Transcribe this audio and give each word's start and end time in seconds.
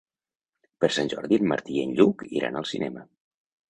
Per 0.85 0.89
Sant 0.95 1.13
Jordi 1.13 1.41
en 1.43 1.47
Martí 1.53 1.79
i 1.79 1.87
en 1.87 1.95
Lluc 2.01 2.29
iran 2.43 2.61
al 2.63 2.71
cinema. 2.75 3.09